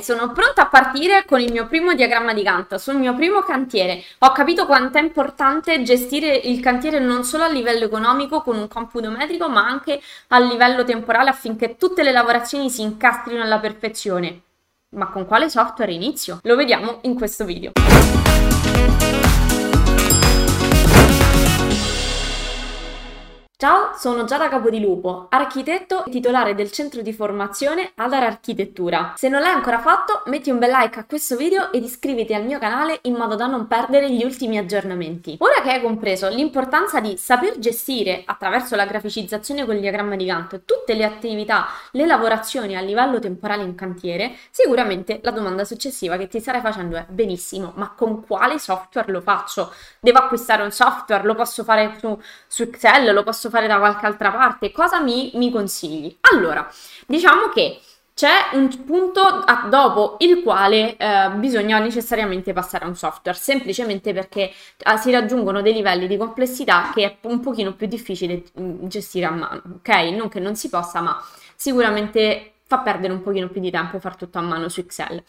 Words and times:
Sono 0.00 0.30
pronta 0.30 0.62
a 0.62 0.66
partire 0.66 1.24
con 1.26 1.40
il 1.40 1.50
mio 1.50 1.66
primo 1.66 1.92
diagramma 1.92 2.32
di 2.32 2.42
Gantt, 2.42 2.76
sul 2.76 2.94
mio 2.94 3.16
primo 3.16 3.40
cantiere. 3.40 4.00
Ho 4.18 4.30
capito 4.30 4.64
quanto 4.64 4.98
è 4.98 5.02
importante 5.02 5.82
gestire 5.82 6.36
il 6.36 6.60
cantiere 6.60 7.00
non 7.00 7.24
solo 7.24 7.42
a 7.42 7.48
livello 7.48 7.86
economico 7.86 8.42
con 8.42 8.56
un 8.56 8.68
computo 8.68 9.10
metrico, 9.10 9.48
ma 9.48 9.66
anche 9.66 10.00
a 10.28 10.38
livello 10.38 10.84
temporale 10.84 11.30
affinché 11.30 11.76
tutte 11.76 12.04
le 12.04 12.12
lavorazioni 12.12 12.70
si 12.70 12.82
incastrino 12.82 13.42
alla 13.42 13.58
perfezione. 13.58 14.42
Ma 14.90 15.08
con 15.08 15.26
quale 15.26 15.50
software 15.50 15.92
inizio? 15.92 16.38
Lo 16.44 16.54
vediamo 16.54 16.98
in 17.02 17.16
questo 17.16 17.44
video. 17.44 17.72
Ciao, 23.62 23.92
sono 23.96 24.24
Giada 24.24 24.48
Capodilupo, 24.48 25.28
architetto 25.30 26.04
e 26.04 26.10
titolare 26.10 26.56
del 26.56 26.72
centro 26.72 27.00
di 27.00 27.12
formazione 27.12 27.92
Adar 27.94 28.24
Architettura. 28.24 29.12
Se 29.16 29.28
non 29.28 29.40
l'hai 29.40 29.52
ancora 29.52 29.78
fatto, 29.78 30.22
metti 30.24 30.50
un 30.50 30.58
bel 30.58 30.72
like 30.72 30.98
a 30.98 31.04
questo 31.04 31.36
video 31.36 31.70
ed 31.70 31.84
iscriviti 31.84 32.34
al 32.34 32.44
mio 32.44 32.58
canale 32.58 32.98
in 33.02 33.14
modo 33.14 33.36
da 33.36 33.46
non 33.46 33.68
perdere 33.68 34.10
gli 34.10 34.24
ultimi 34.24 34.58
aggiornamenti. 34.58 35.36
Ora 35.38 35.60
che 35.62 35.70
hai 35.70 35.80
compreso 35.80 36.28
l'importanza 36.28 36.98
di 36.98 37.16
saper 37.16 37.60
gestire 37.60 38.24
attraverso 38.26 38.74
la 38.74 38.84
graficizzazione 38.84 39.64
col 39.64 39.78
diagramma 39.78 40.16
di 40.16 40.24
Gantt 40.24 40.62
tutte 40.64 40.94
le 40.94 41.04
attività, 41.04 41.68
le 41.92 42.04
lavorazioni 42.04 42.76
a 42.76 42.80
livello 42.80 43.20
temporale 43.20 43.62
in 43.62 43.76
cantiere, 43.76 44.32
sicuramente 44.50 45.20
la 45.22 45.30
domanda 45.30 45.64
successiva 45.64 46.16
che 46.16 46.26
ti 46.26 46.40
starai 46.40 46.62
facendo 46.62 46.96
è 46.96 47.06
benissimo, 47.08 47.70
ma 47.76 47.92
con 47.96 48.26
quale 48.26 48.58
software 48.58 49.12
lo 49.12 49.20
faccio? 49.20 49.72
Devo 50.00 50.18
acquistare 50.18 50.64
un 50.64 50.72
software? 50.72 51.22
Lo 51.22 51.36
posso 51.36 51.62
fare 51.62 51.94
su, 52.00 52.20
su 52.48 52.62
Excel? 52.62 53.14
Lo 53.14 53.22
posso 53.22 53.50
fare 53.52 53.66
da 53.66 53.78
qualche 53.78 54.06
altra 54.06 54.30
parte, 54.30 54.72
cosa 54.72 55.00
mi, 55.00 55.30
mi 55.34 55.50
consigli? 55.50 56.16
Allora, 56.32 56.66
diciamo 57.06 57.50
che 57.50 57.80
c'è 58.14 58.50
un 58.52 58.84
punto 58.84 59.20
a, 59.20 59.66
dopo 59.68 60.16
il 60.20 60.42
quale 60.42 60.96
eh, 60.96 61.30
bisogna 61.34 61.78
necessariamente 61.78 62.52
passare 62.52 62.84
a 62.84 62.88
un 62.88 62.96
software, 62.96 63.36
semplicemente 63.36 64.12
perché 64.12 64.50
eh, 64.50 64.96
si 64.98 65.10
raggiungono 65.10 65.62
dei 65.62 65.72
livelli 65.72 66.06
di 66.06 66.16
complessità 66.16 66.92
che 66.94 67.04
è 67.04 67.16
un 67.28 67.40
pochino 67.40 67.74
più 67.74 67.86
difficile 67.86 68.42
mm, 68.58 68.86
gestire 68.86 69.26
a 69.26 69.30
mano, 69.30 69.62
ok? 69.76 69.88
Non 70.16 70.28
che 70.28 70.40
non 70.40 70.56
si 70.56 70.68
possa, 70.68 71.00
ma 71.00 71.22
sicuramente 71.54 72.54
fa 72.64 72.78
perdere 72.78 73.12
un 73.12 73.22
pochino 73.22 73.48
più 73.48 73.60
di 73.60 73.70
tempo 73.70 73.98
far 73.98 74.16
tutto 74.16 74.38
a 74.38 74.42
mano 74.42 74.68
su 74.68 74.80
Excel. 74.80 75.22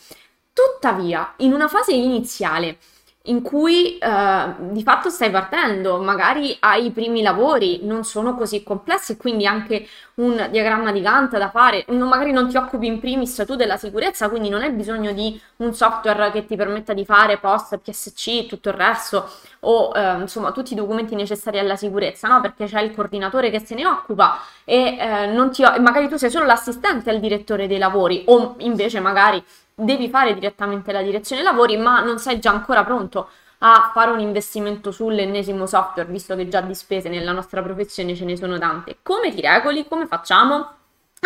Tuttavia, 0.53 1.33
in 1.37 1.51
una 1.51 1.67
fase 1.67 1.93
iniziale 1.93 2.77
in 3.27 3.41
cui 3.41 3.97
eh, 3.97 4.53
di 4.71 4.83
fatto 4.83 5.09
stai 5.09 5.29
partendo, 5.31 6.01
magari 6.01 6.57
hai 6.59 6.87
i 6.87 6.91
primi 6.91 7.21
lavori, 7.21 7.79
non 7.83 8.03
sono 8.03 8.35
così 8.35 8.63
complessi, 8.63 9.15
quindi 9.15 9.45
anche 9.45 9.87
un 10.15 10.49
diagramma 10.51 10.91
di 10.91 10.99
Gantt 10.99 11.37
da 11.37 11.49
fare, 11.49 11.85
non, 11.87 12.09
magari 12.09 12.33
non 12.33 12.49
ti 12.49 12.57
occupi 12.57 12.85
in 12.85 12.99
primis 12.99 13.41
tu 13.47 13.55
della 13.55 13.77
sicurezza, 13.77 14.27
quindi 14.27 14.49
non 14.49 14.61
hai 14.61 14.71
bisogno 14.71 15.13
di 15.13 15.39
un 15.57 15.73
software 15.73 16.31
che 16.31 16.45
ti 16.45 16.57
permetta 16.57 16.93
di 16.93 17.05
fare 17.05 17.37
post, 17.37 17.77
PSC, 17.77 18.45
tutto 18.45 18.67
il 18.69 18.75
resto, 18.75 19.29
o 19.61 19.93
eh, 19.95 20.19
insomma 20.19 20.51
tutti 20.51 20.73
i 20.73 20.75
documenti 20.75 21.15
necessari 21.15 21.59
alla 21.59 21.77
sicurezza, 21.77 22.27
no? 22.27 22.41
Perché 22.41 22.65
c'è 22.65 22.81
il 22.81 22.93
coordinatore 22.93 23.49
che 23.49 23.59
se 23.59 23.73
ne 23.73 23.85
occupa 23.85 24.41
e 24.65 24.97
eh, 24.99 25.49
ti, 25.51 25.63
magari 25.79 26.09
tu 26.09 26.17
sei 26.17 26.29
solo 26.29 26.45
l'assistente 26.45 27.09
al 27.09 27.21
direttore 27.21 27.67
dei 27.67 27.77
lavori, 27.77 28.23
o 28.27 28.55
invece 28.59 28.99
magari 28.99 29.41
devi 29.75 30.09
fare 30.09 30.33
direttamente 30.33 30.91
la 30.91 31.01
direzione 31.01 31.41
lavori, 31.41 31.77
ma 31.77 32.01
non 32.01 32.19
sei 32.19 32.39
già 32.39 32.51
ancora 32.51 32.83
pronto 32.83 33.29
a 33.59 33.91
fare 33.93 34.11
un 34.11 34.19
investimento 34.19 34.91
sull'ennesimo 34.91 35.65
software, 35.65 36.09
visto 36.09 36.35
che 36.35 36.47
già 36.49 36.61
di 36.61 36.75
spese 36.75 37.07
nella 37.09 37.31
nostra 37.31 37.61
professione 37.61 38.15
ce 38.15 38.25
ne 38.25 38.35
sono 38.35 38.57
tante. 38.57 38.97
Come 39.01 39.33
ti 39.33 39.41
regoli? 39.41 39.87
Come 39.87 40.05
facciamo? 40.05 40.67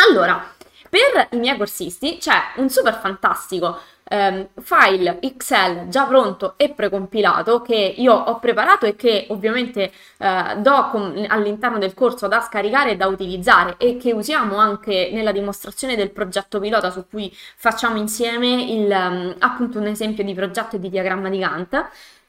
Allora, 0.07 0.53
per 0.89 1.29
i 1.31 1.37
miei 1.37 1.57
corsisti 1.57 2.17
c'è 2.17 2.35
un 2.57 2.69
super 2.69 2.93
fantastico 2.93 3.79
ehm, 4.07 4.47
file 4.61 5.17
Excel 5.21 5.89
già 5.89 6.05
pronto 6.05 6.53
e 6.57 6.69
precompilato 6.69 7.61
che 7.61 7.75
io 7.97 8.13
ho 8.13 8.39
preparato 8.39 8.85
e 8.85 8.95
che 8.95 9.27
ovviamente 9.29 9.91
eh, 10.17 10.55
do 10.57 10.89
com- 10.89 11.25
all'interno 11.27 11.77
del 11.77 11.93
corso 11.93 12.27
da 12.27 12.41
scaricare 12.41 12.91
e 12.91 12.95
da 12.95 13.07
utilizzare 13.07 13.75
e 13.77 13.97
che 13.97 14.13
usiamo 14.13 14.57
anche 14.57 15.09
nella 15.11 15.31
dimostrazione 15.31 15.95
del 15.95 16.11
progetto 16.11 16.59
pilota 16.59 16.89
su 16.91 17.05
cui 17.09 17.31
facciamo 17.55 17.97
insieme 17.97 18.63
il, 18.63 18.89
um, 18.89 19.35
appunto 19.39 19.79
un 19.79 19.87
esempio 19.87 20.23
di 20.23 20.33
progetto 20.33 20.75
e 20.75 20.79
di 20.79 20.89
diagramma 20.89 21.29
di 21.29 21.39
Gantt 21.39 21.75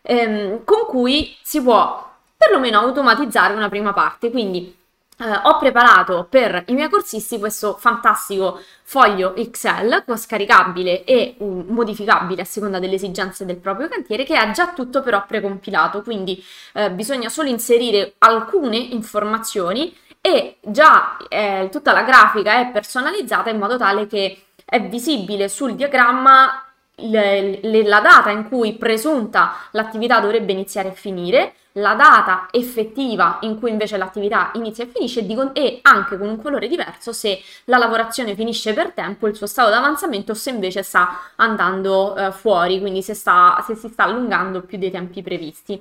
ehm, 0.02 0.64
con 0.64 0.86
cui 0.86 1.36
si 1.42 1.62
può 1.62 2.06
perlomeno 2.36 2.78
automatizzare 2.78 3.54
una 3.54 3.68
prima 3.68 3.92
parte. 3.92 4.30
Quindi 4.30 4.76
Uh, 5.18 5.48
ho 5.48 5.58
preparato 5.58 6.28
per 6.30 6.62
i 6.68 6.74
miei 6.74 6.88
corsisti 6.88 7.40
questo 7.40 7.76
fantastico 7.76 8.60
foglio 8.84 9.34
Excel 9.34 10.04
scaricabile 10.14 11.02
e 11.02 11.34
um, 11.38 11.64
modificabile 11.70 12.42
a 12.42 12.44
seconda 12.44 12.78
delle 12.78 12.94
esigenze 12.94 13.44
del 13.44 13.56
proprio 13.56 13.88
cantiere 13.88 14.22
che 14.22 14.36
ha 14.36 14.52
già 14.52 14.72
tutto 14.72 15.02
però 15.02 15.26
precompilato, 15.26 16.02
quindi 16.02 16.40
uh, 16.74 16.92
bisogna 16.92 17.28
solo 17.30 17.48
inserire 17.48 18.14
alcune 18.18 18.76
informazioni 18.76 19.92
e 20.20 20.58
già 20.60 21.16
eh, 21.28 21.68
tutta 21.70 21.92
la 21.92 22.02
grafica 22.02 22.60
è 22.60 22.70
personalizzata 22.70 23.50
in 23.50 23.58
modo 23.58 23.76
tale 23.76 24.06
che 24.06 24.42
è 24.64 24.80
visibile 24.86 25.48
sul 25.48 25.74
diagramma 25.74 26.67
la 27.00 28.00
data 28.00 28.30
in 28.30 28.48
cui 28.48 28.74
presunta 28.74 29.54
l'attività 29.72 30.20
dovrebbe 30.20 30.52
iniziare 30.52 30.88
e 30.88 30.94
finire, 30.94 31.54
la 31.78 31.94
data 31.94 32.48
effettiva 32.50 33.38
in 33.42 33.58
cui 33.58 33.70
invece 33.70 33.96
l'attività 33.96 34.50
inizia 34.54 34.84
e 34.84 34.88
finisce 34.88 35.24
e 35.52 35.78
anche 35.82 36.18
con 36.18 36.28
un 36.28 36.40
colore 36.40 36.68
diverso 36.68 37.12
se 37.12 37.40
la 37.64 37.78
lavorazione 37.78 38.34
finisce 38.34 38.72
per 38.72 38.92
tempo, 38.92 39.26
il 39.26 39.36
suo 39.36 39.46
stato 39.46 39.70
d'avanzamento 39.70 40.32
o 40.32 40.34
se 40.34 40.50
invece 40.50 40.82
sta 40.82 41.32
andando 41.36 42.16
eh, 42.16 42.32
fuori, 42.32 42.80
quindi 42.80 43.02
se, 43.02 43.14
sta, 43.14 43.62
se 43.66 43.74
si 43.74 43.88
sta 43.88 44.04
allungando 44.04 44.62
più 44.62 44.78
dei 44.78 44.90
tempi 44.90 45.22
previsti. 45.22 45.80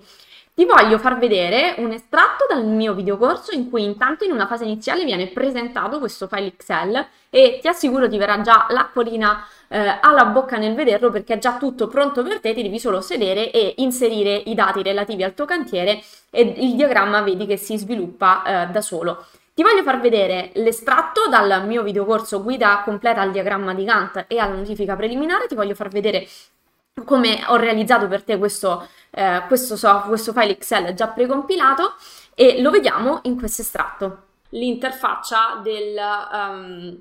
Ti 0.57 0.65
voglio 0.65 0.97
far 0.97 1.19
vedere 1.19 1.75
un 1.77 1.91
estratto 1.91 2.47
dal 2.49 2.65
mio 2.65 2.95
videocorso 2.95 3.53
in 3.53 3.69
cui 3.69 3.83
intanto 3.83 4.23
in 4.23 4.31
una 4.31 4.47
fase 4.47 4.63
iniziale 4.63 5.05
viene 5.05 5.27
presentato 5.27 5.99
questo 5.99 6.25
file 6.25 6.47
Excel 6.47 7.05
e 7.29 7.59
ti 7.61 7.67
assicuro 7.67 8.09
ti 8.09 8.17
verrà 8.17 8.41
già 8.41 8.65
l'acquolina 8.71 9.45
eh, 9.67 9.99
alla 10.01 10.25
bocca 10.25 10.57
nel 10.57 10.73
vederlo 10.73 11.11
perché 11.11 11.35
è 11.35 11.37
già 11.37 11.57
tutto 11.57 11.87
pronto 11.87 12.23
per 12.23 12.39
te, 12.39 12.55
ti 12.55 12.63
devi 12.63 12.79
solo 12.79 13.01
sedere 13.01 13.51
e 13.51 13.75
inserire 13.77 14.33
i 14.33 14.55
dati 14.55 14.81
relativi 14.81 15.21
al 15.21 15.35
tuo 15.35 15.45
cantiere 15.45 16.01
e 16.31 16.41
il 16.41 16.75
diagramma 16.75 17.21
vedi 17.21 17.45
che 17.45 17.57
si 17.57 17.77
sviluppa 17.77 18.41
eh, 18.41 18.71
da 18.71 18.81
solo. 18.81 19.27
Ti 19.53 19.61
voglio 19.61 19.83
far 19.83 19.99
vedere 19.99 20.49
l'estratto 20.53 21.27
dal 21.29 21.67
mio 21.67 21.83
videocorso 21.83 22.41
guida 22.41 22.81
completa 22.83 23.21
al 23.21 23.29
diagramma 23.29 23.75
di 23.75 23.83
Gantt 23.83 24.25
e 24.27 24.39
alla 24.39 24.55
notifica 24.55 24.95
preliminare, 24.95 25.45
ti 25.45 25.53
voglio 25.53 25.75
far 25.75 25.89
vedere 25.89 26.27
come 27.05 27.43
ho 27.47 27.55
realizzato 27.57 28.07
per 28.07 28.23
te 28.23 28.37
questo, 28.37 28.87
eh, 29.11 29.43
questo, 29.47 29.75
questo 30.07 30.33
file 30.33 30.51
Excel 30.51 30.93
già 30.93 31.07
precompilato 31.07 31.95
e 32.35 32.61
lo 32.61 32.69
vediamo 32.69 33.19
in 33.23 33.37
questo 33.37 33.61
estratto. 33.61 34.23
L'interfaccia 34.49 35.59
del, 35.61 35.97
um, 36.31 36.97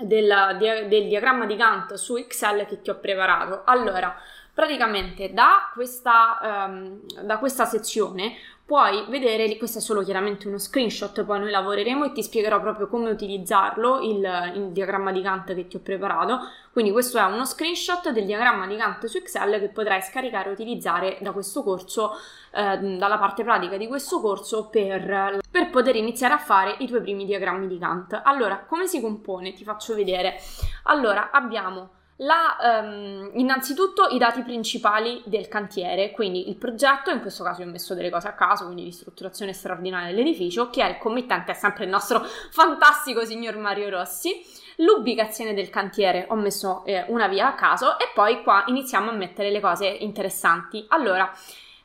del, 0.00 0.56
del 0.88 1.08
diagramma 1.08 1.46
di 1.46 1.56
Gantt 1.56 1.94
su 1.94 2.16
Excel 2.16 2.66
che 2.66 2.82
ti 2.82 2.90
ho 2.90 2.96
preparato. 2.96 3.62
Allora, 3.64 4.14
praticamente 4.58 5.32
da 5.32 5.70
questa, 5.72 6.66
um, 6.68 6.98
da 7.22 7.38
questa 7.38 7.64
sezione 7.64 8.34
puoi 8.64 9.04
vedere, 9.08 9.56
questo 9.56 9.78
è 9.78 9.80
solo 9.80 10.02
chiaramente 10.02 10.48
uno 10.48 10.58
screenshot, 10.58 11.22
poi 11.22 11.38
noi 11.38 11.52
lavoreremo 11.52 12.04
e 12.04 12.10
ti 12.10 12.24
spiegherò 12.24 12.60
proprio 12.60 12.88
come 12.88 13.08
utilizzarlo, 13.08 14.00
il, 14.00 14.52
il, 14.56 14.72
diagramma 14.72 15.12
di 15.12 15.22
Gantt 15.22 15.54
che 15.54 15.68
ti 15.68 15.76
ho 15.76 15.78
preparato. 15.78 16.40
Quindi 16.72 16.90
questo 16.90 17.18
è 17.18 17.22
uno 17.22 17.44
screenshot 17.44 18.10
del 18.10 18.26
diagramma 18.26 18.66
di 18.66 18.74
Gantt 18.74 19.06
su 19.06 19.18
Excel 19.18 19.60
che 19.60 19.68
potrai 19.68 20.02
scaricare 20.02 20.48
e 20.48 20.52
utilizzare 20.54 21.18
da 21.20 21.30
questo 21.30 21.62
corso, 21.62 22.14
eh, 22.50 22.78
dalla 22.98 23.16
parte 23.16 23.44
pratica 23.44 23.76
di 23.76 23.86
questo 23.86 24.20
corso 24.20 24.66
per, 24.66 25.38
per 25.48 25.70
poter 25.70 25.94
iniziare 25.94 26.34
a 26.34 26.38
fare 26.38 26.74
i 26.80 26.88
tuoi 26.88 27.00
primi 27.00 27.24
diagrammi 27.26 27.68
di 27.68 27.78
Gantt. 27.78 28.20
Allora, 28.24 28.64
come 28.66 28.88
si 28.88 29.00
compone? 29.00 29.52
Ti 29.52 29.62
faccio 29.62 29.94
vedere. 29.94 30.34
Allora, 30.82 31.30
abbiamo 31.30 31.90
la, 32.18 32.80
um, 32.82 33.30
innanzitutto 33.34 34.08
i 34.08 34.18
dati 34.18 34.42
principali 34.42 35.22
del 35.26 35.48
cantiere, 35.48 36.10
quindi 36.10 36.48
il 36.48 36.56
progetto, 36.56 37.10
in 37.10 37.20
questo 37.20 37.44
caso 37.44 37.62
ho 37.62 37.66
messo 37.66 37.94
delle 37.94 38.10
cose 38.10 38.28
a 38.28 38.34
caso, 38.34 38.64
quindi 38.64 38.84
ristrutturazione 38.84 39.52
straordinaria 39.52 40.12
dell'edificio, 40.12 40.70
che 40.70 40.82
è 40.82 40.88
il 40.88 40.98
committente, 40.98 41.52
è 41.52 41.54
sempre 41.54 41.84
il 41.84 41.90
nostro 41.90 42.20
fantastico 42.50 43.24
signor 43.24 43.56
Mario 43.56 43.88
Rossi, 43.90 44.44
l'ubicazione 44.76 45.54
del 45.54 45.70
cantiere, 45.70 46.26
ho 46.28 46.34
messo 46.34 46.84
eh, 46.84 47.04
una 47.08 47.28
via 47.28 47.48
a 47.48 47.54
caso 47.54 47.98
e 47.98 48.10
poi 48.14 48.42
qua 48.42 48.64
iniziamo 48.66 49.10
a 49.10 49.14
mettere 49.14 49.50
le 49.50 49.60
cose 49.60 49.86
interessanti. 49.86 50.84
Allora, 50.88 51.30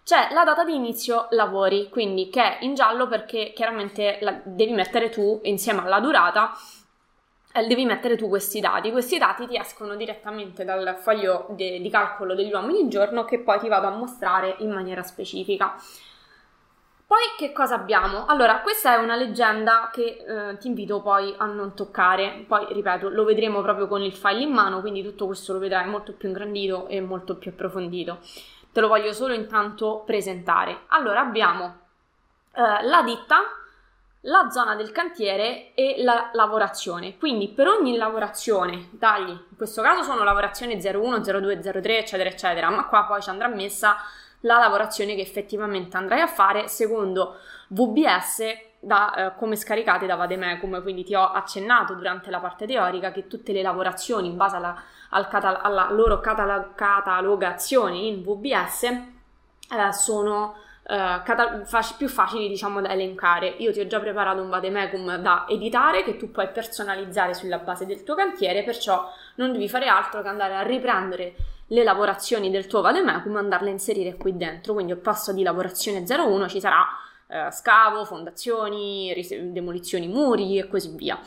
c'è 0.04 0.30
la 0.32 0.44
data 0.44 0.66
di 0.66 0.76
inizio 0.76 1.28
lavori, 1.30 1.90
quindi 1.90 2.30
che 2.30 2.42
è 2.42 2.64
in 2.64 2.74
giallo 2.74 3.08
perché 3.08 3.54
chiaramente 3.56 4.18
la 4.22 4.42
devi 4.44 4.74
mettere 4.74 5.10
tu 5.10 5.40
insieme 5.44 5.82
alla 5.82 6.00
durata 6.00 6.54
devi 7.68 7.86
mettere 7.86 8.18
tu 8.18 8.28
questi 8.28 8.60
dati. 8.60 8.92
Questi 8.92 9.18
dati 9.18 9.48
ti 9.48 9.58
escono 9.58 9.96
direttamente 9.96 10.66
dal 10.66 10.98
foglio 11.00 11.46
de- 11.50 11.80
di 11.80 11.90
calcolo 11.90 12.34
degli 12.34 12.52
uomini 12.52 12.88
giorno 12.88 13.26
che 13.26 13.40
poi 13.40 13.60
ti 13.60 13.68
vado 13.68 13.88
a 13.88 13.92
mostrare 13.92 14.56
in 14.60 14.72
maniera 14.72 15.04
specifica. 15.04 15.76
Poi 17.06 17.20
che 17.38 17.52
cosa 17.52 17.76
abbiamo? 17.76 18.26
Allora, 18.26 18.62
questa 18.62 18.96
è 18.96 18.98
una 18.98 19.16
leggenda 19.16 19.92
che 19.94 20.26
eh, 20.28 20.58
ti 20.58 20.68
invito 20.68 21.00
poi 21.02 21.36
a 21.38 21.46
non 21.46 21.76
toccare, 21.76 22.44
poi 22.48 22.66
ripeto, 22.72 23.10
lo 23.10 23.24
vedremo 23.24 23.62
proprio 23.62 23.88
con 23.88 24.02
il 24.02 24.14
file 24.14 24.42
in 24.42 24.52
mano, 24.52 24.82
quindi 24.82 25.04
tutto 25.04 25.28
questo 25.28 25.54
lo 25.54 25.60
vedrai 25.60 25.88
molto 25.88 26.14
più 26.14 26.30
ingrandito 26.30 26.88
e 26.88 27.02
molto 27.02 27.36
più 27.36 27.52
approfondito. 27.52 28.18
Te 28.72 28.82
lo 28.82 28.88
voglio 28.88 29.14
solo 29.14 29.34
intanto 29.36 30.02
presentare. 30.04 30.86
Allora, 30.88 31.20
abbiamo 31.20 31.82
eh, 32.56 32.84
la 32.84 33.04
ditta, 33.04 33.42
la 34.26 34.50
zona 34.50 34.76
del 34.76 34.92
cantiere 34.92 35.74
e 35.74 35.96
la 35.98 36.30
lavorazione. 36.34 37.18
Quindi 37.18 37.50
per 37.50 37.68
ogni 37.68 37.98
lavorazione, 37.98 38.90
dagli, 38.92 39.30
in 39.30 39.58
questo 39.58 39.82
caso 39.82 40.04
sono 40.04 40.24
lavorazioni 40.24 40.80
01, 40.82 41.20
02, 41.20 41.60
03, 41.60 41.98
eccetera, 41.98 42.30
eccetera, 42.30 42.70
ma 42.70 42.86
qua 42.86 43.06
poi 43.06 43.22
ci 43.22 43.30
andrà 43.30 43.48
messa 43.48 43.98
la 44.42 44.58
lavorazione 44.60 45.16
che 45.16 45.22
effettivamente 45.22 45.98
andrai 45.98 46.22
a 46.22 46.28
fare 46.28 46.68
secondo 46.68 47.38
VBS 47.70 48.44
da 48.80 49.14
eh, 49.14 49.36
come 49.38 49.56
scaricate 49.56 50.06
da 50.06 50.16
Vademecum, 50.16 50.82
quindi 50.82 51.04
ti 51.04 51.16
ho 51.16 51.32
accennato 51.32 51.94
durante 51.94 52.30
la 52.30 52.40
parte 52.40 52.66
teorica 52.66 53.12
che 53.12 53.28
tutte 53.28 53.54
le 53.54 53.62
lavorazioni 53.62 54.28
in 54.28 54.36
base 54.36 54.58
alla, 54.58 54.76
al 55.10 55.28
catal- 55.28 55.60
alla 55.62 55.90
loro 55.92 56.20
catal- 56.20 56.74
catalogazione 56.76 57.98
in 57.98 58.22
VBS 58.22 58.84
eh, 58.84 59.94
sono 59.94 60.56
eh, 60.86 61.22
catal- 61.24 61.66
fac- 61.66 61.96
più 61.96 62.10
facili 62.10 62.50
diciamo 62.50 62.82
da 62.82 62.90
elencare. 62.90 63.48
Io 63.60 63.72
ti 63.72 63.80
ho 63.80 63.88
già 63.88 64.00
preparato 64.00 64.42
un 64.42 64.50
Vademecum 64.50 65.16
da 65.18 65.46
editare 65.48 66.04
che 66.04 66.18
tu 66.18 66.30
puoi 66.30 66.50
personalizzare 66.50 67.34
sulla 67.34 67.60
base 67.60 67.86
del 67.86 68.04
tuo 68.04 68.16
cantiere, 68.16 68.64
perciò 68.64 69.10
non 69.36 69.54
devi 69.54 69.70
fare 69.70 69.88
altro 69.88 70.22
che 70.22 70.28
andare 70.28 70.56
a 70.56 70.62
riprendere 70.62 71.36
le 71.68 71.84
lavorazioni 71.84 72.52
del 72.52 72.68
tuo 72.68 72.82
vademecum 72.82 73.36
e 73.36 73.40
andarle 73.40 73.70
a 73.70 73.72
inserire 73.72 74.16
qui 74.16 74.36
dentro. 74.36 74.74
Quindi 74.74 74.92
al 74.92 74.98
passo 75.00 75.32
di 75.32 75.42
lavorazione 75.42 76.04
01 76.08 76.50
ci 76.50 76.60
sarà 76.60 76.86
eh, 77.28 77.50
scavo, 77.52 78.04
fondazioni, 78.04 79.14
ris- 79.14 79.36
demolizioni 79.36 80.08
muri 80.08 80.58
e 80.58 80.68
così 80.68 80.94
via. 80.96 81.18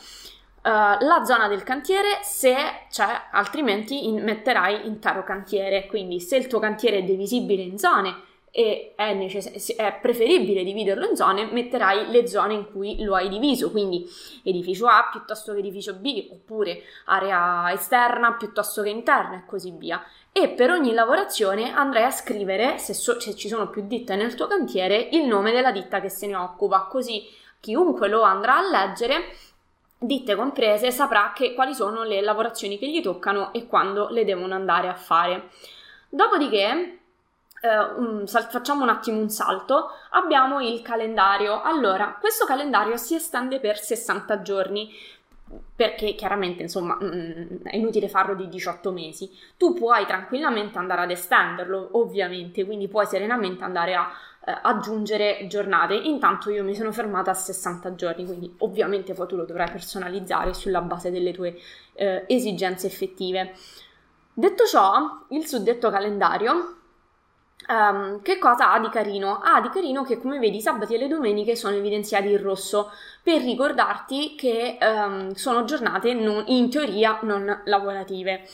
Uh, 0.67 0.69
la 1.05 1.23
zona 1.23 1.47
del 1.47 1.63
cantiere 1.63 2.19
se 2.23 2.55
c'è, 2.89 3.07
altrimenti 3.31 4.07
in, 4.07 4.21
metterai 4.21 4.85
intero 4.85 5.23
cantiere. 5.23 5.87
Quindi 5.87 6.19
se 6.19 6.35
il 6.35 6.47
tuo 6.47 6.59
cantiere 6.59 6.97
è 6.97 7.03
divisibile 7.03 7.63
in 7.63 7.77
zone 7.79 8.25
e 8.51 8.93
è, 8.95 9.13
necess- 9.13 9.75
è, 9.75 9.99
preferibile 10.01 10.63
dividerlo 10.63 11.07
in 11.07 11.15
zone, 11.15 11.45
metterai 11.51 12.09
le 12.09 12.27
zone 12.27 12.53
in 12.53 12.71
cui 12.71 13.03
lo 13.03 13.15
hai 13.15 13.29
diviso, 13.29 13.71
quindi 13.71 14.05
edificio 14.43 14.87
A 14.87 15.09
piuttosto 15.11 15.53
che 15.53 15.59
edificio 15.59 15.93
B, 15.95 16.29
oppure 16.31 16.81
area 17.05 17.71
esterna 17.71 18.33
piuttosto 18.33 18.81
che 18.81 18.89
interna 18.89 19.37
e 19.37 19.45
così 19.45 19.71
via. 19.71 20.03
E 20.31 20.49
per 20.49 20.71
ogni 20.71 20.93
lavorazione 20.93 21.71
andrai 21.71 22.03
a 22.03 22.11
scrivere, 22.11 22.77
se, 22.77 22.93
so- 22.93 23.19
se 23.19 23.35
ci 23.35 23.47
sono 23.47 23.69
più 23.69 23.85
ditte 23.85 24.15
nel 24.15 24.35
tuo 24.35 24.47
cantiere, 24.47 25.09
il 25.11 25.25
nome 25.25 25.51
della 25.51 25.71
ditta 25.71 25.99
che 25.99 26.09
se 26.09 26.27
ne 26.27 26.35
occupa, 26.35 26.87
così 26.89 27.23
chiunque 27.59 28.07
lo 28.07 28.21
andrà 28.21 28.57
a 28.57 28.69
leggere 28.69 29.35
ditte 29.99 30.35
comprese, 30.35 30.91
saprà 30.91 31.33
che, 31.35 31.53
quali 31.53 31.73
sono 31.73 32.03
le 32.03 32.21
lavorazioni 32.21 32.77
che 32.77 32.89
gli 32.89 33.01
toccano 33.01 33.51
e 33.53 33.65
quando 33.65 34.09
le 34.09 34.25
devono 34.25 34.53
andare 34.53 34.87
a 34.87 34.93
fare. 34.93 35.49
Dopodiché 36.09 36.96
eh, 37.61 37.79
un, 37.97 38.27
sal- 38.27 38.49
facciamo 38.49 38.83
un 38.83 38.89
attimo 38.89 39.19
un 39.19 39.29
salto, 39.29 39.89
abbiamo 40.11 40.61
il 40.61 40.81
calendario. 40.81 41.61
Allora, 41.61 42.17
questo 42.19 42.45
calendario 42.45 42.97
si 42.97 43.15
estende 43.15 43.59
per 43.59 43.79
60 43.79 44.41
giorni 44.41 44.89
perché 45.75 46.13
chiaramente 46.15 46.63
insomma 46.63 46.97
mm, 47.01 47.63
è 47.63 47.75
inutile 47.77 48.09
farlo 48.09 48.35
di 48.35 48.47
18 48.47 48.91
mesi. 48.91 49.29
Tu 49.57 49.73
puoi 49.73 50.05
tranquillamente 50.05 50.77
andare 50.77 51.01
ad 51.01 51.11
estenderlo, 51.11 51.89
ovviamente, 51.93 52.65
quindi 52.65 52.87
puoi 52.87 53.05
serenamente 53.05 53.63
andare 53.63 53.95
a 53.95 54.09
eh, 54.45 54.57
aggiungere 54.61 55.45
giornate. 55.47 55.95
Intanto 55.95 56.49
io 56.49 56.63
mi 56.63 56.75
sono 56.75 56.91
fermata 56.91 57.31
a 57.31 57.35
60 57.35 57.95
giorni, 57.95 58.25
quindi 58.25 58.53
ovviamente 58.59 59.13
poi 59.13 59.27
tu 59.27 59.35
lo 59.35 59.45
dovrai 59.45 59.71
personalizzare 59.71 60.53
sulla 60.53 60.81
base 60.81 61.11
delle 61.11 61.31
tue 61.31 61.57
eh, 61.93 62.25
esigenze 62.27 62.87
effettive. 62.87 63.53
Detto 64.33 64.65
ciò, 64.65 65.25
il 65.29 65.47
suddetto 65.47 65.89
calendario 65.89 66.76
Um, 67.67 68.21
che 68.21 68.37
cosa 68.37 68.71
ha 68.71 68.79
di 68.79 68.89
carino? 68.89 69.39
Ha 69.39 69.59
di 69.61 69.69
carino 69.69 70.03
che, 70.03 70.19
come 70.19 70.39
vedi, 70.39 70.61
sabati 70.61 70.93
e 70.93 70.97
le 70.99 71.07
domeniche 71.07 71.55
sono 71.55 71.75
evidenziati 71.75 72.29
in 72.29 72.41
rosso 72.41 72.91
per 73.23 73.41
ricordarti 73.41 74.35
che 74.35 74.77
um, 74.79 75.33
sono 75.33 75.65
giornate 75.65 76.13
non, 76.13 76.43
in 76.47 76.69
teoria 76.69 77.19
non 77.23 77.63
lavorative. 77.65 78.47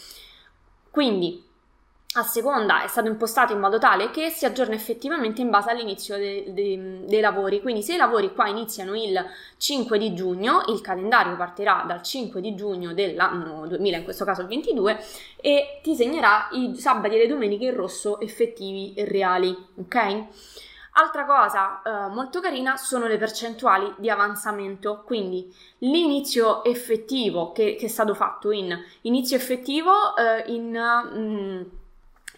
Quindi 0.90 1.44
a 2.16 2.24
seconda 2.24 2.84
è 2.84 2.88
stato 2.88 3.08
impostato 3.08 3.54
in 3.54 3.60
modo 3.60 3.80
tale 3.80 4.12
che 4.12 4.30
si 4.30 4.46
aggiorna 4.46 4.76
effettivamente 4.76 5.42
in 5.42 5.50
base 5.50 5.72
all'inizio 5.72 6.16
de, 6.16 6.54
de, 6.54 7.06
dei 7.06 7.20
lavori. 7.22 7.60
Quindi 7.62 7.82
se 7.82 7.96
i 7.96 7.98
lavori 7.98 8.34
qua 8.34 8.48
iniziano 8.48 8.96
il 8.96 9.20
5 9.58 9.98
di 9.98 10.14
giugno, 10.14 10.64
il 10.68 10.82
calendario 10.82 11.36
partirà 11.36 11.84
dal 11.88 12.04
5 12.04 12.40
di 12.40 12.54
giugno 12.54 12.94
dell'anno 12.94 13.66
2000, 13.68 13.98
in 13.98 14.04
questo 14.04 14.26
caso 14.26 14.42
il 14.42 14.48
22, 14.48 15.04
e 15.38 15.80
ti 15.82 15.96
segnerà 15.96 16.50
i 16.52 16.76
sabati 16.76 17.16
e 17.16 17.20
le 17.20 17.28
domeniche 17.28 17.66
in 17.66 17.76
rosso 17.76 18.20
effettivi 18.20 18.94
e 18.94 19.06
reali, 19.06 19.56
ok? 19.80 20.26
Altra 20.96 21.26
cosa 21.26 21.82
eh, 21.82 22.14
molto 22.14 22.40
carina 22.40 22.78
sono 22.78 23.08
le 23.08 23.18
percentuali 23.18 23.92
di 23.98 24.12
avanzamento, 24.12 25.02
quindi 25.04 25.52
l'inizio 25.80 26.64
effettivo 26.64 27.52
che, 27.52 27.74
che 27.74 27.86
è 27.86 27.90
stato 27.90 28.14
fatto 28.14 28.52
in 28.52 28.78
inizio 29.02 29.36
effettivo 29.36 30.16
eh, 30.16 30.44
in... 30.52 30.80
Mm, 31.16 31.82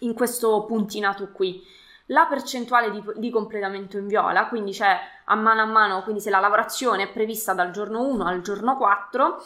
in 0.00 0.14
questo 0.14 0.64
puntinato 0.64 1.30
qui. 1.32 1.64
La 2.06 2.26
percentuale 2.26 2.90
di, 2.90 3.02
di, 3.16 3.30
completamento 3.30 3.98
in 3.98 4.06
viola, 4.06 4.46
quindi 4.46 4.70
c'è 4.70 4.96
a 5.24 5.34
mano 5.34 5.62
a 5.62 5.66
mano, 5.66 6.02
quindi 6.02 6.20
se 6.20 6.30
la 6.30 6.38
lavorazione 6.38 7.04
è 7.04 7.12
prevista 7.12 7.52
dal 7.52 7.72
giorno 7.72 8.02
1 8.02 8.24
al 8.24 8.42
giorno 8.42 8.76
4, 8.76 9.42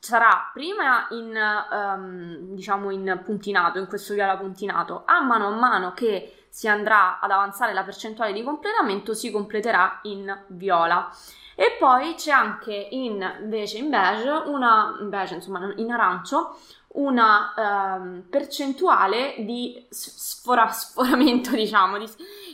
sarà 0.00 0.50
prima 0.52 1.06
in, 1.10 1.38
um, 1.70 2.36
diciamo 2.54 2.90
in 2.90 3.20
puntinato, 3.24 3.78
in 3.78 3.86
questo 3.86 4.12
viola 4.12 4.36
puntinato, 4.36 5.04
a 5.06 5.22
mano 5.22 5.46
a 5.46 5.50
mano 5.50 5.92
che 5.92 6.46
si 6.54 6.68
andrà 6.68 7.18
ad 7.20 7.30
avanzare 7.30 7.72
la 7.72 7.82
percentuale 7.82 8.32
di 8.32 8.44
completamento 8.44 9.12
si 9.14 9.30
completerà 9.30 10.00
in 10.02 10.44
viola. 10.48 11.10
E 11.56 11.76
poi 11.78 12.14
c'è 12.14 12.32
anche 12.32 12.74
in, 12.74 13.38
invece 13.40 13.78
in 13.78 13.88
beige, 13.88 14.28
una, 14.28 14.96
in 15.00 15.08
beige, 15.08 15.34
insomma 15.34 15.72
in 15.76 15.90
arancio, 15.90 16.56
una 16.94 17.54
um, 17.56 18.24
percentuale 18.28 19.34
di 19.38 19.84
sfora, 19.88 20.68
sforamento, 20.68 21.50
diciamo, 21.54 21.98
di, 21.98 22.06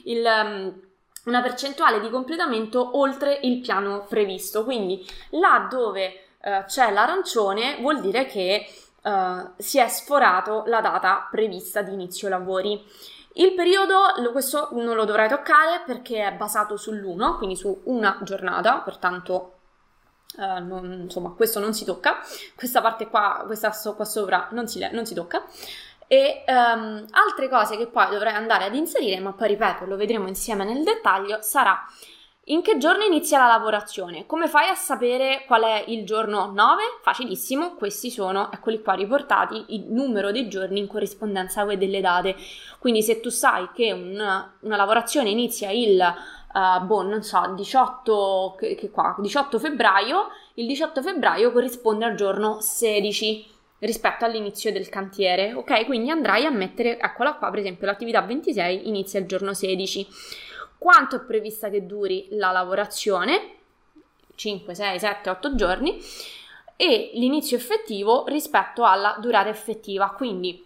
il, 0.05 0.25
um, 0.25 0.81
una 1.25 1.43
percentuale 1.43 2.01
di 2.01 2.09
completamento 2.11 2.99
oltre 2.99 3.39
il 3.43 3.61
piano 3.61 4.07
previsto. 4.09 4.65
Quindi 4.65 5.05
là 5.31 5.67
dove 5.69 6.25
uh, 6.43 6.65
c'è 6.65 6.91
l'arancione 6.91 7.77
vuol 7.81 8.01
dire 8.01 8.27
che 8.27 8.67
uh, 9.03 9.51
si 9.57 9.79
è 9.79 9.89
sforato 9.89 10.65
la 10.67 10.81
data 10.81 11.29
prevista 11.31 11.83
di 11.83 11.93
inizio 11.93 12.29
lavori. 12.29 12.83
Il 13.35 13.55
periodo, 13.55 14.13
questo 14.33 14.71
non 14.73 14.97
lo 14.97 15.05
dovrai 15.05 15.29
toccare 15.29 15.83
perché 15.87 16.27
è 16.27 16.33
basato 16.33 16.75
sull'1, 16.75 17.37
quindi 17.37 17.55
su 17.57 17.83
una 17.85 18.19
giornata, 18.23 18.79
pertanto 18.79 19.60
Uh, 20.37 20.65
non, 20.65 21.01
insomma, 21.03 21.31
questo 21.31 21.59
non 21.59 21.75
si 21.75 21.85
tocca, 21.85 22.21
questa 22.55 22.81
parte 22.81 23.09
qua, 23.09 23.43
questa 23.47 23.71
qua 23.95 24.05
sopra 24.05 24.49
non 24.53 24.69
si, 24.69 24.87
non 24.93 25.05
si 25.05 25.15
tocca. 25.15 25.45
E 26.07 26.45
um, 26.47 27.05
altre 27.11 27.49
cose 27.49 27.77
che 27.77 27.87
poi 27.87 28.11
dovrei 28.11 28.35
andare 28.35 28.65
ad 28.65 28.75
inserire, 28.75 29.21
ma 29.21 29.33
poi 29.33 29.49
ripeto, 29.49 29.85
lo 29.87 29.97
vedremo 29.97 30.29
insieme 30.29 30.65
nel 30.65 30.83
dettaglio, 30.83 31.39
sarà 31.41 31.87
in 32.51 32.63
che 32.63 32.79
giorno 32.79 33.05
inizia 33.05 33.39
la 33.39 33.47
lavorazione? 33.47 34.27
Come 34.27 34.49
fai 34.49 34.69
a 34.69 34.75
sapere 34.75 35.45
qual 35.47 35.63
è 35.63 35.85
il 35.87 36.05
giorno 36.05 36.51
9? 36.53 36.83
Facilissimo, 37.01 37.75
questi 37.75 38.11
sono, 38.11 38.51
eccoli 38.51 38.83
qua 38.83 38.95
riportati, 38.95 39.67
il 39.69 39.85
numero 39.93 40.33
dei 40.33 40.49
giorni 40.49 40.81
in 40.81 40.89
corrispondenza 40.89 41.61
a 41.61 41.77
delle 41.77 42.01
date. 42.01 42.35
Quindi 42.81 43.03
se 43.03 43.21
tu 43.21 43.29
sai 43.29 43.69
che 43.73 43.93
un, 43.93 44.15
una 44.61 44.77
lavorazione 44.77 45.31
inizia 45.31 45.71
il 45.71 46.03
uh, 46.53 46.85
boh, 46.85 47.03
non 47.03 47.23
so, 47.23 47.53
18, 47.55 48.57
che, 48.59 48.75
che 48.75 48.91
qua, 48.91 49.15
18 49.19 49.59
febbraio, 49.59 50.29
il 50.55 50.67
18 50.67 51.03
febbraio 51.03 51.53
corrisponde 51.53 52.05
al 52.05 52.15
giorno 52.15 52.61
16 52.61 53.59
rispetto 53.81 54.25
all'inizio 54.25 54.73
del 54.73 54.89
cantiere, 54.89 55.55
ok? 55.55 55.87
Quindi 55.87 56.11
andrai 56.11 56.45
a 56.45 56.51
mettere, 56.51 56.99
eccola 56.99 57.35
qua, 57.35 57.51
per 57.51 57.61
esempio, 57.61 57.87
l'attività 57.87 58.21
26 58.21 58.89
inizia 58.89 59.21
il 59.21 59.27
giorno 59.27 59.55
16. 59.55 60.07
Quanto 60.79 61.17
è 61.17 61.21
prevista 61.21 61.69
che 61.69 61.87
duri 61.87 62.29
la 62.31 62.51
lavorazione? 62.51 63.57
5, 64.35 64.75
6, 64.75 64.99
7, 64.99 65.31
8 65.31 65.55
giorni 65.55 65.99
e 66.77 67.11
l'inizio 67.15 67.59
effettivo 67.59 68.25
rispetto 68.27 68.85
alla 68.85 69.17
durata 69.21 69.51
effettiva. 69.51 70.11
Quindi 70.11 70.65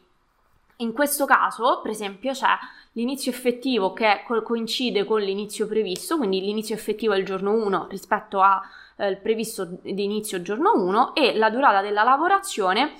in 0.78 0.92
questo 0.92 1.24
caso, 1.24 1.80
per 1.82 1.90
esempio, 1.90 2.32
c'è 2.32 2.56
l'inizio 2.92 3.30
effettivo 3.30 3.92
che 3.92 4.22
coincide 4.42 5.04
con 5.04 5.20
l'inizio 5.20 5.66
previsto, 5.66 6.16
quindi 6.16 6.40
l'inizio 6.40 6.74
effettivo 6.74 7.12
è 7.12 7.18
il 7.18 7.24
giorno 7.24 7.52
1 7.52 7.86
rispetto 7.88 8.40
al 8.40 8.62
eh, 8.96 9.16
previsto 9.16 9.64
di 9.82 10.04
inizio 10.04 10.42
giorno 10.42 10.72
1 10.74 11.14
e 11.14 11.36
la 11.36 11.50
durata 11.50 11.80
della 11.80 12.02
lavorazione 12.02 12.92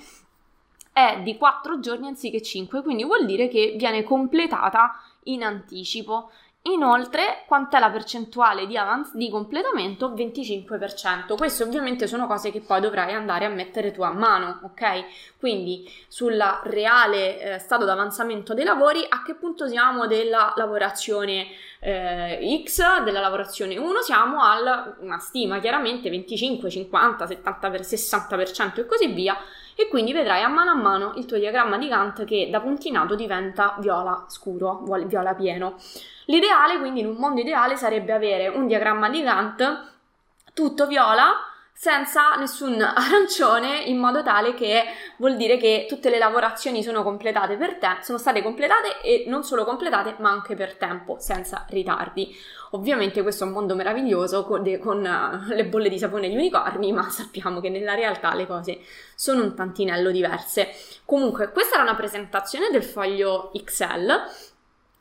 è 0.91 1.21
di 1.23 1.37
4 1.37 1.79
giorni 1.79 2.07
anziché 2.07 2.41
5, 2.41 2.81
quindi 2.81 3.03
vuol 3.03 3.25
dire 3.25 3.47
che 3.49 3.75
viene 3.77 4.03
completata 4.03 4.95
in 5.23 5.43
anticipo. 5.43 6.31
Inoltre, 6.67 7.43
quant'è 7.45 7.77
la 7.77 7.91
percentuale 7.91 8.65
di, 8.65 8.75
avanz- 8.75 9.13
di 9.13 9.29
completamento? 9.29 10.09
25%. 10.09 11.35
Queste 11.37 11.61
ovviamente 11.61 12.07
sono 12.07 12.25
cose 12.25 12.49
che 12.49 12.59
poi 12.59 12.81
dovrai 12.81 13.13
andare 13.13 13.45
a 13.45 13.49
mettere 13.49 13.91
tu 13.91 14.01
a 14.01 14.11
mano, 14.11 14.61
ok? 14.63 15.37
Quindi 15.37 15.87
sul 16.07 16.41
reale 16.63 17.39
eh, 17.39 17.59
stato 17.59 17.85
d'avanzamento 17.85 18.55
dei 18.55 18.63
lavori, 18.63 19.05
a 19.07 19.21
che 19.21 19.35
punto 19.35 19.67
siamo 19.67 20.07
della 20.07 20.53
lavorazione 20.55 21.49
eh, 21.81 22.63
X, 22.65 23.03
della 23.03 23.19
lavorazione 23.19 23.77
1? 23.77 24.01
Siamo 24.01 24.41
a 24.41 24.95
una 25.01 25.19
stima 25.19 25.59
chiaramente 25.59 26.09
25, 26.09 26.67
50, 26.67 27.27
70, 27.27 27.69
60% 27.69 28.79
e 28.79 28.85
così 28.87 29.05
via 29.13 29.37
e 29.75 29.87
quindi 29.87 30.13
vedrai 30.13 30.41
a 30.41 30.47
mano 30.47 30.71
a 30.71 30.75
mano 30.75 31.13
il 31.17 31.25
tuo 31.25 31.37
diagramma 31.37 31.77
di 31.77 31.89
Gantt 31.89 32.23
che 32.23 32.47
da 32.49 32.59
puntinato 32.59 33.13
diventa 33.13 33.75
viola 33.77 34.25
scuro, 34.29 34.83
viola 35.05 35.35
pieno. 35.35 35.75
L'ideale, 36.25 36.79
quindi 36.79 37.01
in 37.01 37.07
un 37.07 37.15
mondo 37.15 37.41
ideale, 37.41 37.75
sarebbe 37.75 38.13
avere 38.13 38.47
un 38.47 38.67
diagramma 38.67 39.09
di 39.09 39.21
Gantt 39.21 39.63
tutto 40.53 40.87
viola 40.87 41.33
senza 41.77 42.35
nessun 42.35 42.79
arancione 42.81 43.81
in 43.81 43.97
modo 43.97 44.23
tale 44.23 44.53
che 44.53 44.83
vuol 45.17 45.35
dire 45.35 45.57
che 45.57 45.85
tutte 45.89 46.09
le 46.09 46.17
lavorazioni 46.17 46.81
sono 46.81 47.03
completate 47.03 47.57
per 47.57 47.75
te, 47.75 47.97
sono 48.01 48.17
state 48.17 48.41
completate 48.41 49.01
e 49.01 49.25
non 49.27 49.43
solo 49.43 49.65
completate 49.65 50.15
ma 50.19 50.29
anche 50.29 50.55
per 50.55 50.75
tempo, 50.75 51.17
senza 51.19 51.65
ritardi. 51.69 52.33
Ovviamente 52.71 53.21
questo 53.21 53.43
è 53.43 53.47
un 53.47 53.53
mondo 53.53 53.75
meraviglioso 53.75 54.45
con, 54.45 54.63
de, 54.63 54.79
con 54.79 54.99
uh, 54.99 55.53
le 55.53 55.65
bolle 55.65 55.89
di 55.89 55.99
sapone 55.99 56.27
e 56.27 56.29
gli 56.29 56.35
unicorni, 56.35 56.91
ma 56.93 57.07
sappiamo 57.11 57.59
che 57.59 57.69
nella 57.69 57.93
realtà 57.93 58.33
le 58.33 58.47
cose 58.47 58.79
sono 59.13 59.43
un 59.43 59.53
tantinello 59.53 60.11
diverse. 60.11 60.69
Comunque, 61.05 61.51
questa 61.51 61.75
era 61.75 61.83
una 61.83 61.95
presentazione 61.95 62.69
del 62.71 62.83
foglio 62.83 63.51
Excel 63.53 64.23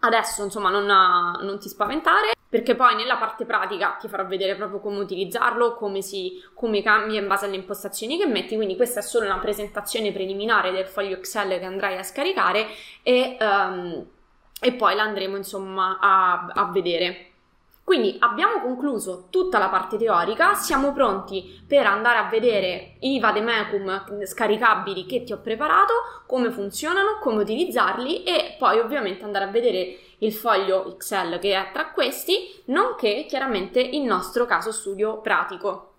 Adesso, 0.04 0.44
insomma, 0.44 0.68
non, 0.68 0.84
non, 0.84 1.58
ti 1.58 1.70
spaventare, 1.70 2.32
perché 2.46 2.74
poi 2.74 2.94
nella 2.94 3.16
parte 3.16 3.46
pratica 3.46 3.96
ti 3.98 4.06
farò 4.06 4.26
vedere 4.26 4.54
proprio 4.54 4.78
come 4.78 4.98
utilizzarlo, 4.98 5.74
come, 5.76 6.02
si, 6.02 6.42
come 6.52 6.82
cambia 6.82 7.20
in 7.20 7.26
base 7.26 7.46
alle 7.46 7.56
impostazioni 7.56 8.18
che 8.18 8.26
metti. 8.26 8.54
Quindi 8.54 8.76
questa 8.76 9.00
è 9.00 9.02
solo 9.02 9.24
una 9.24 9.38
presentazione 9.38 10.12
preliminare 10.12 10.72
del 10.72 10.86
foglio 10.86 11.16
Excel 11.16 11.58
che 11.58 11.64
andrai 11.64 11.96
a 11.96 12.02
scaricare 12.02 12.66
e, 13.02 13.38
um, 13.40 14.04
e 14.60 14.72
poi 14.74 14.94
la 14.94 15.04
andremo, 15.04 15.36
insomma, 15.38 15.98
a, 15.98 16.52
a 16.52 16.70
vedere. 16.70 17.30
Quindi 17.84 18.16
abbiamo 18.20 18.62
concluso 18.62 19.26
tutta 19.28 19.58
la 19.58 19.68
parte 19.68 19.98
teorica, 19.98 20.54
siamo 20.54 20.94
pronti 20.94 21.62
per 21.68 21.84
andare 21.84 22.16
a 22.16 22.28
vedere 22.30 22.96
i 23.00 23.20
vademecum 23.20 24.24
scaricabili 24.24 25.04
che 25.04 25.22
ti 25.22 25.34
ho 25.34 25.40
preparato, 25.40 25.92
come 26.26 26.50
funzionano, 26.50 27.18
come 27.20 27.42
utilizzarli 27.42 28.24
e 28.24 28.56
poi 28.58 28.78
ovviamente 28.78 29.24
andare 29.24 29.44
a 29.44 29.50
vedere 29.50 29.98
il 30.18 30.32
foglio 30.32 30.94
Excel 30.94 31.38
che 31.38 31.54
è 31.54 31.70
tra 31.72 31.90
questi, 31.90 32.62
nonché 32.66 33.26
chiaramente 33.28 33.80
il 33.80 34.02
nostro 34.02 34.46
caso 34.46 34.72
studio 34.72 35.20
pratico. 35.20 35.93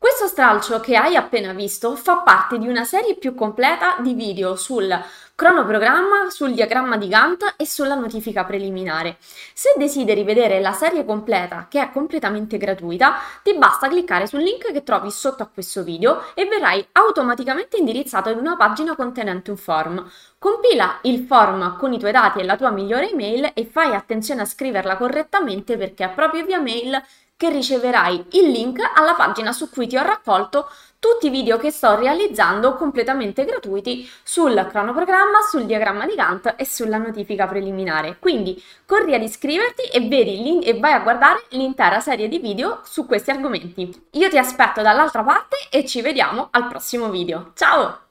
Questo 0.00 0.28
stralcio 0.28 0.78
che 0.78 0.94
hai 0.94 1.16
appena 1.16 1.52
visto 1.52 1.96
fa 1.96 2.18
parte 2.18 2.56
di 2.56 2.68
una 2.68 2.84
serie 2.84 3.16
più 3.16 3.34
completa 3.34 3.96
di 3.98 4.14
video 4.14 4.54
sul 4.54 4.88
cronoprogramma, 5.34 6.30
sul 6.30 6.54
diagramma 6.54 6.96
di 6.96 7.08
Gantt 7.08 7.54
e 7.56 7.66
sulla 7.66 7.96
notifica 7.96 8.44
preliminare. 8.44 9.16
Se 9.52 9.74
desideri 9.76 10.22
vedere 10.22 10.60
la 10.60 10.72
serie 10.72 11.04
completa, 11.04 11.66
che 11.68 11.82
è 11.82 11.90
completamente 11.90 12.58
gratuita, 12.58 13.16
ti 13.42 13.54
basta 13.54 13.88
cliccare 13.88 14.28
sul 14.28 14.42
link 14.42 14.70
che 14.70 14.84
trovi 14.84 15.10
sotto 15.10 15.42
a 15.42 15.50
questo 15.52 15.82
video 15.82 16.22
e 16.34 16.46
verrai 16.46 16.86
automaticamente 16.92 17.76
indirizzato 17.76 18.28
ad 18.28 18.38
una 18.38 18.56
pagina 18.56 18.94
contenente 18.94 19.50
un 19.50 19.56
form. 19.56 20.08
Compila 20.38 21.00
il 21.02 21.24
form 21.26 21.76
con 21.76 21.92
i 21.92 21.98
tuoi 21.98 22.12
dati 22.12 22.38
e 22.38 22.44
la 22.44 22.56
tua 22.56 22.70
migliore 22.70 23.10
email 23.10 23.50
e 23.52 23.66
fai 23.66 23.96
attenzione 23.96 24.42
a 24.42 24.46
scriverla 24.46 24.96
correttamente 24.96 25.76
perché 25.76 26.04
è 26.04 26.10
proprio 26.10 26.44
via 26.44 26.60
mail 26.60 27.02
che 27.38 27.50
riceverai 27.50 28.26
il 28.32 28.50
link 28.50 28.80
alla 28.96 29.14
pagina 29.14 29.52
su 29.52 29.70
cui 29.70 29.86
ti 29.86 29.96
ho 29.96 30.02
raccolto 30.02 30.68
tutti 30.98 31.28
i 31.28 31.30
video 31.30 31.56
che 31.56 31.70
sto 31.70 31.94
realizzando 31.94 32.74
completamente 32.74 33.44
gratuiti 33.44 34.10
sul 34.24 34.66
cronoprogramma, 34.68 35.38
sul 35.48 35.64
diagramma 35.64 36.04
di 36.04 36.16
Gantt 36.16 36.54
e 36.56 36.66
sulla 36.66 36.98
notifica 36.98 37.46
preliminare. 37.46 38.16
Quindi 38.18 38.60
corri 38.84 39.14
ad 39.14 39.22
iscriverti 39.22 39.82
e, 39.82 40.00
vedi, 40.08 40.58
e 40.58 40.80
vai 40.80 40.92
a 40.92 40.98
guardare 40.98 41.44
l'intera 41.50 42.00
serie 42.00 42.26
di 42.26 42.40
video 42.40 42.80
su 42.82 43.06
questi 43.06 43.30
argomenti. 43.30 44.08
Io 44.12 44.28
ti 44.28 44.36
aspetto 44.36 44.82
dall'altra 44.82 45.22
parte 45.22 45.58
e 45.70 45.84
ci 45.84 46.02
vediamo 46.02 46.48
al 46.50 46.66
prossimo 46.66 47.08
video. 47.08 47.52
Ciao! 47.54 48.07